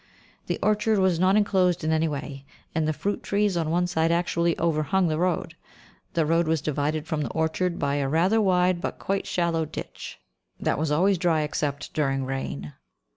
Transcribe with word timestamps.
The 0.47 0.57
orchard 0.63 0.97
was 0.97 1.19
not 1.19 1.35
enclosed 1.35 1.83
in 1.83 1.91
any 1.91 2.07
way, 2.07 2.43
and 2.73 2.87
the 2.87 2.91
fruit 2.91 3.21
trees 3.21 3.55
on 3.55 3.69
one 3.69 3.85
side 3.85 4.11
actually 4.11 4.57
overhung 4.57 5.07
the 5.09 5.19
road. 5.19 5.55
The 6.15 6.25
road 6.25 6.47
was 6.47 6.59
divided 6.59 7.05
from 7.05 7.21
the 7.21 7.29
orchard 7.29 7.77
by 7.77 7.97
a 7.97 8.09
rather 8.09 8.41
wide 8.41 8.81
but 8.81 8.97
quite 8.97 9.27
shallow 9.27 9.63
ditch, 9.63 10.19
that 10.59 10.79
was 10.79 10.89
always 10.91 11.19
dry 11.19 11.41
except 11.41 11.93
during 11.93 12.25
rain. 12.25 12.73